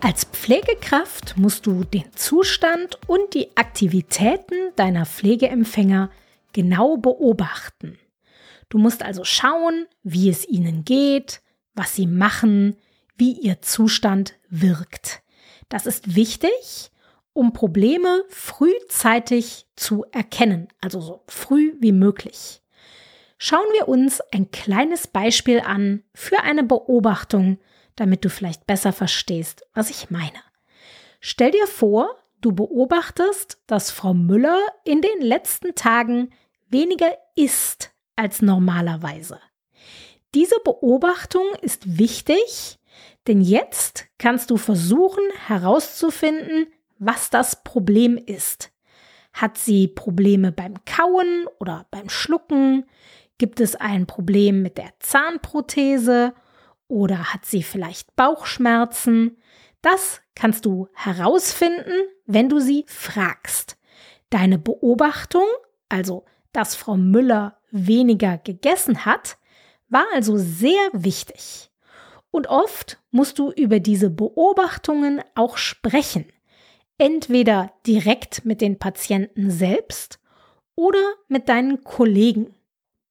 Als 0.00 0.24
Pflegekraft 0.24 1.36
musst 1.36 1.66
du 1.66 1.82
den 1.82 2.04
Zustand 2.14 3.00
und 3.08 3.34
die 3.34 3.56
Aktivitäten 3.56 4.54
deiner 4.76 5.04
Pflegeempfänger 5.04 6.10
genau 6.52 6.96
beobachten. 6.98 7.98
Du 8.68 8.78
musst 8.78 9.02
also 9.02 9.24
schauen, 9.24 9.86
wie 10.04 10.30
es 10.30 10.48
ihnen 10.48 10.84
geht, 10.84 11.40
was 11.74 11.96
sie 11.96 12.06
machen, 12.06 12.76
wie 13.16 13.32
ihr 13.32 13.60
Zustand 13.60 14.34
wirkt. 14.48 15.22
Das 15.68 15.84
ist 15.84 16.14
wichtig, 16.14 16.92
um 17.32 17.52
Probleme 17.52 18.24
frühzeitig 18.28 19.66
zu 19.74 20.04
erkennen, 20.12 20.68
also 20.80 21.00
so 21.00 21.24
früh 21.26 21.74
wie 21.80 21.92
möglich. 21.92 22.62
Schauen 23.36 23.66
wir 23.72 23.88
uns 23.88 24.20
ein 24.32 24.50
kleines 24.52 25.08
Beispiel 25.08 25.60
an 25.60 26.04
für 26.14 26.40
eine 26.42 26.62
Beobachtung, 26.62 27.58
damit 27.98 28.24
du 28.24 28.30
vielleicht 28.30 28.66
besser 28.66 28.92
verstehst, 28.92 29.66
was 29.74 29.90
ich 29.90 30.10
meine. 30.10 30.38
Stell 31.20 31.50
dir 31.50 31.66
vor, 31.66 32.16
du 32.40 32.52
beobachtest, 32.52 33.60
dass 33.66 33.90
Frau 33.90 34.14
Müller 34.14 34.60
in 34.84 35.02
den 35.02 35.20
letzten 35.20 35.74
Tagen 35.74 36.30
weniger 36.68 37.12
isst 37.34 37.92
als 38.14 38.40
normalerweise. 38.40 39.40
Diese 40.34 40.56
Beobachtung 40.62 41.46
ist 41.62 41.98
wichtig, 41.98 42.78
denn 43.26 43.40
jetzt 43.40 44.06
kannst 44.18 44.50
du 44.50 44.56
versuchen 44.56 45.24
herauszufinden, 45.46 46.66
was 46.98 47.30
das 47.30 47.64
Problem 47.64 48.16
ist. 48.16 48.70
Hat 49.32 49.58
sie 49.58 49.88
Probleme 49.88 50.52
beim 50.52 50.74
Kauen 50.84 51.46
oder 51.58 51.86
beim 51.90 52.08
Schlucken? 52.08 52.84
Gibt 53.38 53.60
es 53.60 53.76
ein 53.76 54.06
Problem 54.06 54.62
mit 54.62 54.78
der 54.78 54.92
Zahnprothese 55.00 56.34
oder 56.88 57.32
hat 57.32 57.44
sie 57.44 57.62
vielleicht 57.62 58.16
Bauchschmerzen? 58.16 59.36
Das 59.82 60.20
kannst 60.34 60.64
du 60.64 60.88
herausfinden, 60.94 62.08
wenn 62.26 62.48
du 62.48 62.58
sie 62.58 62.84
fragst. 62.88 63.78
Deine 64.30 64.58
Beobachtung, 64.58 65.46
also 65.88 66.24
dass 66.52 66.74
Frau 66.74 66.96
Müller 66.96 67.58
weniger 67.70 68.38
gegessen 68.38 69.04
hat, 69.04 69.38
war 69.88 70.06
also 70.14 70.36
sehr 70.36 70.90
wichtig. 70.92 71.70
Und 72.30 72.48
oft 72.48 73.00
musst 73.10 73.38
du 73.38 73.50
über 73.50 73.80
diese 73.80 74.10
Beobachtungen 74.10 75.22
auch 75.34 75.56
sprechen. 75.56 76.26
Entweder 76.98 77.72
direkt 77.86 78.44
mit 78.44 78.60
den 78.60 78.78
Patienten 78.78 79.50
selbst 79.50 80.18
oder 80.74 81.14
mit 81.28 81.48
deinen 81.48 81.84
Kollegen. 81.84 82.54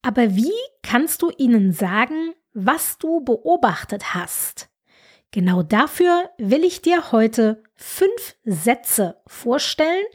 Aber 0.02 0.36
wie 0.36 0.52
kannst 0.84 1.22
du 1.22 1.32
ihnen 1.38 1.72
sagen, 1.72 2.34
was 2.60 2.98
du 2.98 3.22
beobachtet 3.22 4.16
hast. 4.16 4.70
Genau 5.32 5.62
dafür 5.62 6.32
will 6.40 6.64
ich 6.64 6.82
dir 6.82 7.12
heute 7.12 7.62
fünf 7.76 8.36
Sätze 8.44 9.22
vorstellen 9.28 10.06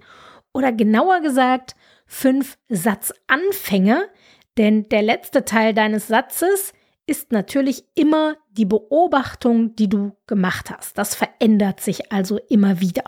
oder 0.53 0.73
genauer 0.73 1.21
gesagt 1.21 1.77
fünf 2.05 2.59
Satzanfänge, 2.69 4.09
denn 4.59 4.89
der 4.89 5.03
letzte 5.03 5.45
Teil 5.45 5.73
deines 5.73 6.09
Satzes 6.09 6.73
ist 7.07 7.31
natürlich 7.31 7.85
immer 7.95 8.37
die 8.51 8.65
Beobachtung, 8.65 9.77
die 9.77 9.89
du 9.89 10.17
gemacht 10.27 10.71
hast. 10.71 10.99
Das 10.99 11.15
verändert 11.15 11.81
sich 11.81 12.11
also 12.11 12.39
immer 12.49 12.81
wieder. 12.81 13.05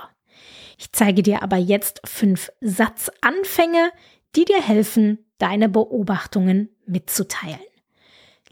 Ich 0.78 0.92
zeige 0.92 1.24
dir 1.24 1.42
aber 1.42 1.56
jetzt 1.56 2.00
fünf 2.04 2.52
Satzanfänge, 2.60 3.90
die 4.36 4.44
dir 4.44 4.62
helfen, 4.62 5.26
deine 5.38 5.68
Beobachtungen 5.68 6.68
mitzuteilen. 6.86 7.60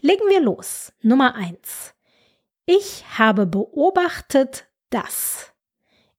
Legen 0.05 0.29
wir 0.29 0.41
los. 0.41 0.93
Nummer 1.01 1.37
eins. 1.37 1.95
Ich 2.67 3.05
habe 3.19 3.47
beobachtet 3.47 4.67
das. 4.91 5.53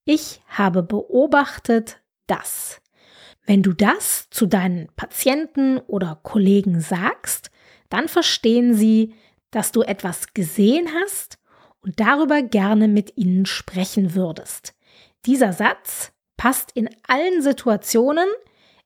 Ich 0.05 0.41
habe 0.47 0.83
beobachtet 0.83 2.01
das. 2.25 2.81
Wenn 3.45 3.61
du 3.61 3.73
das 3.73 4.29
zu 4.29 4.45
deinen 4.45 4.87
Patienten 4.95 5.79
oder 5.79 6.17
Kollegen 6.23 6.79
sagst, 6.79 7.51
dann 7.89 8.07
verstehen 8.07 8.73
sie, 8.73 9.15
dass 9.51 9.73
du 9.73 9.81
etwas 9.81 10.33
gesehen 10.33 10.87
hast 11.01 11.37
und 11.81 11.99
darüber 11.99 12.41
gerne 12.41 12.87
mit 12.87 13.17
ihnen 13.17 13.45
sprechen 13.45 14.15
würdest. 14.15 14.75
Dieser 15.25 15.51
Satz 15.51 16.13
passt 16.37 16.71
in 16.71 16.89
allen 17.05 17.41
Situationen, 17.41 18.29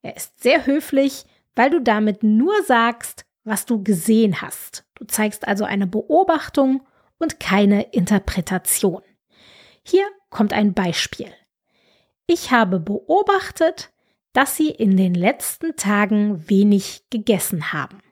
er 0.02 0.18
ist 0.18 0.42
sehr 0.42 0.66
höflich, 0.66 1.26
weil 1.56 1.70
du 1.70 1.82
damit 1.82 2.24
nur 2.24 2.64
sagst, 2.64 3.27
was 3.48 3.66
du 3.66 3.82
gesehen 3.82 4.42
hast. 4.42 4.86
Du 4.96 5.06
zeigst 5.06 5.48
also 5.48 5.64
eine 5.64 5.88
Beobachtung 5.88 6.86
und 7.18 7.40
keine 7.40 7.84
Interpretation. 7.94 9.02
Hier 9.84 10.06
kommt 10.30 10.54
ein 10.54 10.74
Beispiel. 10.74 11.32
Ich 12.28 12.52
habe 12.52 12.80
beobachtet, 12.80 13.92
dass 14.34 14.58
Sie 14.58 14.70
in 14.70 14.98
den 14.98 15.14
letzten 15.14 15.76
Tagen 15.78 16.50
wenig 16.50 17.04
gegessen 17.10 17.72
haben. 17.72 18.04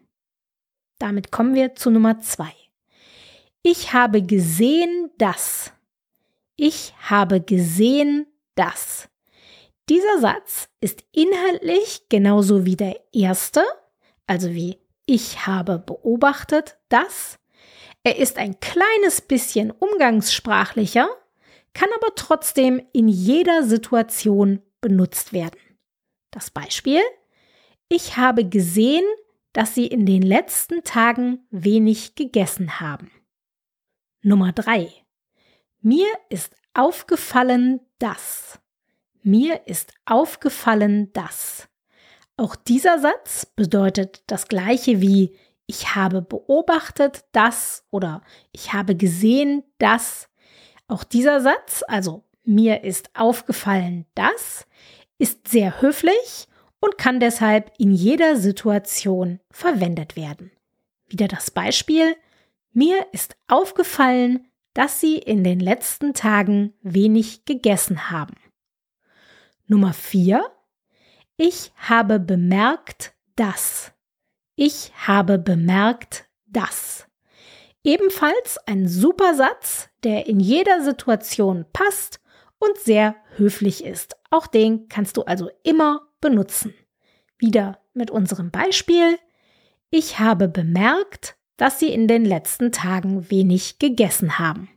Damit 0.97 1.31
kommen 1.31 1.53
wir 1.53 1.75
zu 1.75 1.91
Nummer 1.91 2.19
zwei. 2.21 2.53
Ich 3.61 3.93
habe 3.93 4.21
gesehen, 4.21 5.11
dass. 5.17 5.73
Ich 6.55 6.93
habe 6.99 7.41
gesehen, 7.41 8.25
dass. 8.55 9.09
Dieser 9.89 10.19
Satz 10.19 10.69
ist 10.79 11.03
inhaltlich 11.11 12.07
genauso 12.09 12.65
wie 12.65 12.75
der 12.75 12.95
erste, 13.13 13.63
also 14.25 14.51
wie 14.53 14.79
ich 15.05 15.45
habe 15.45 15.79
beobachtet, 15.79 16.77
dass 16.89 17.39
er 18.03 18.17
ist 18.17 18.37
ein 18.37 18.59
kleines 18.59 19.21
bisschen 19.21 19.71
umgangssprachlicher, 19.71 21.07
kann 21.73 21.89
aber 21.95 22.13
trotzdem 22.15 22.81
in 22.93 23.07
jeder 23.07 23.63
Situation 23.63 24.61
benutzt 24.79 25.33
werden. 25.33 25.59
Das 26.29 26.51
Beispiel, 26.51 27.01
ich 27.89 28.17
habe 28.17 28.47
gesehen, 28.47 29.03
dass 29.53 29.73
Sie 29.73 29.87
in 29.87 30.05
den 30.05 30.21
letzten 30.21 30.83
Tagen 30.83 31.47
wenig 31.49 32.15
gegessen 32.15 32.79
haben. 32.79 33.09
Nummer 34.21 34.51
drei: 34.51 34.91
Mir 35.81 36.07
ist 36.29 36.55
aufgefallen, 36.73 37.79
dass. 37.99 38.59
Mir 39.23 39.65
ist 39.67 39.93
aufgefallen, 40.05 41.11
dass. 41.13 41.67
Auch 42.37 42.55
dieser 42.55 42.99
Satz 42.99 43.45
bedeutet 43.45 44.23
das 44.27 44.47
gleiche 44.47 45.01
wie 45.01 45.35
ich 45.67 45.95
habe 45.95 46.21
beobachtet 46.21 47.25
das 47.31 47.83
oder 47.89 48.21
ich 48.51 48.73
habe 48.73 48.95
gesehen 48.95 49.63
das. 49.79 50.29
Auch 50.87 51.03
dieser 51.03 51.41
Satz, 51.41 51.83
also 51.87 52.23
mir 52.43 52.83
ist 52.83 53.09
aufgefallen 53.15 54.05
das, 54.13 54.67
ist 55.17 55.47
sehr 55.47 55.81
höflich 55.81 56.47
und 56.79 56.97
kann 56.97 57.19
deshalb 57.19 57.71
in 57.79 57.91
jeder 57.91 58.35
Situation 58.35 59.39
verwendet 59.49 60.15
werden. 60.15 60.51
Wieder 61.07 61.27
das 61.27 61.49
Beispiel, 61.49 62.15
mir 62.71 63.07
ist 63.11 63.35
aufgefallen, 63.47 64.47
dass 64.73 64.99
Sie 64.99 65.17
in 65.17 65.43
den 65.43 65.59
letzten 65.59 66.13
Tagen 66.13 66.73
wenig 66.81 67.45
gegessen 67.45 68.11
haben. 68.11 68.35
Nummer 69.67 69.93
vier 69.93 70.51
ich 71.37 71.71
habe 71.75 72.19
bemerkt, 72.19 73.13
dass. 73.35 73.91
Ich 74.55 74.91
habe 74.95 75.37
bemerkt, 75.37 76.25
dass. 76.47 77.07
Ebenfalls 77.83 78.57
ein 78.65 78.87
super 78.87 79.35
Satz, 79.35 79.89
der 80.03 80.27
in 80.27 80.39
jeder 80.39 80.81
Situation 80.81 81.65
passt 81.73 82.21
und 82.57 82.77
sehr 82.77 83.15
höflich 83.35 83.83
ist. 83.83 84.15
Auch 84.31 84.47
den 84.47 84.87
kannst 84.87 85.17
du 85.17 85.23
also 85.23 85.49
immer 85.63 86.07
benutzen. 86.21 86.73
Wieder 87.37 87.79
mit 87.93 88.11
unserem 88.11 88.49
Beispiel. 88.49 89.19
Ich 89.89 90.19
habe 90.19 90.47
bemerkt, 90.47 91.35
dass 91.57 91.79
Sie 91.79 91.89
in 91.89 92.07
den 92.07 92.25
letzten 92.25 92.71
Tagen 92.71 93.29
wenig 93.29 93.77
gegessen 93.79 94.39
haben. 94.39 94.69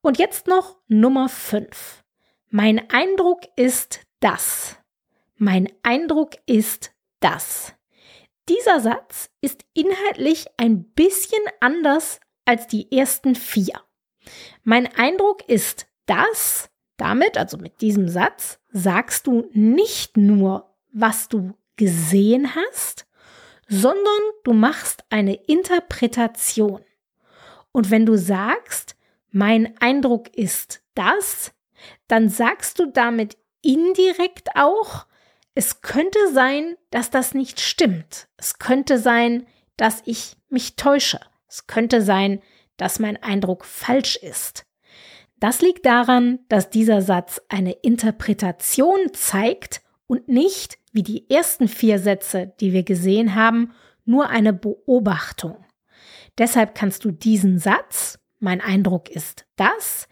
Und 0.00 0.18
jetzt 0.18 0.46
noch 0.46 0.78
Nummer 0.88 1.28
5. 1.28 2.04
Mein 2.50 2.88
Eindruck 2.90 3.40
ist 3.56 4.00
das. 4.20 4.76
Mein 5.38 5.68
Eindruck 5.82 6.32
ist 6.46 6.92
das. 7.20 7.74
Dieser 8.48 8.80
Satz 8.80 9.28
ist 9.40 9.64
inhaltlich 9.74 10.46
ein 10.56 10.84
bisschen 10.84 11.42
anders 11.60 12.20
als 12.44 12.66
die 12.68 12.90
ersten 12.90 13.34
vier. 13.34 13.80
Mein 14.62 14.86
Eindruck 14.96 15.46
ist, 15.48 15.88
dass 16.06 16.70
damit, 16.96 17.36
also 17.36 17.58
mit 17.58 17.80
diesem 17.80 18.08
Satz, 18.08 18.58
sagst 18.70 19.26
du 19.26 19.48
nicht 19.52 20.16
nur, 20.16 20.74
was 20.92 21.28
du 21.28 21.52
gesehen 21.76 22.54
hast, 22.54 23.06
sondern 23.68 24.22
du 24.44 24.52
machst 24.52 25.04
eine 25.10 25.34
Interpretation. 25.34 26.82
Und 27.72 27.90
wenn 27.90 28.06
du 28.06 28.16
sagst, 28.16 28.96
mein 29.30 29.76
Eindruck 29.80 30.34
ist 30.34 30.82
das, 30.94 31.52
dann 32.08 32.30
sagst 32.30 32.78
du 32.78 32.86
damit 32.86 33.36
indirekt 33.60 34.48
auch, 34.54 35.06
es 35.56 35.80
könnte 35.80 36.18
sein, 36.34 36.76
dass 36.90 37.10
das 37.10 37.32
nicht 37.32 37.60
stimmt. 37.60 38.28
Es 38.36 38.58
könnte 38.58 38.98
sein, 38.98 39.46
dass 39.78 40.02
ich 40.04 40.36
mich 40.50 40.76
täusche. 40.76 41.18
Es 41.48 41.66
könnte 41.66 42.02
sein, 42.02 42.42
dass 42.76 42.98
mein 42.98 43.20
Eindruck 43.22 43.64
falsch 43.64 44.16
ist. 44.16 44.66
Das 45.40 45.62
liegt 45.62 45.86
daran, 45.86 46.40
dass 46.50 46.68
dieser 46.68 47.00
Satz 47.00 47.40
eine 47.48 47.72
Interpretation 47.72 48.98
zeigt 49.14 49.80
und 50.06 50.28
nicht, 50.28 50.76
wie 50.92 51.02
die 51.02 51.28
ersten 51.30 51.68
vier 51.68 51.98
Sätze, 51.98 52.52
die 52.60 52.74
wir 52.74 52.82
gesehen 52.82 53.34
haben, 53.34 53.72
nur 54.04 54.28
eine 54.28 54.52
Beobachtung. 54.52 55.64
Deshalb 56.36 56.74
kannst 56.74 57.02
du 57.06 57.10
diesen 57.10 57.58
Satz, 57.58 58.18
mein 58.40 58.60
Eindruck 58.60 59.08
ist 59.08 59.46
das, 59.56 60.06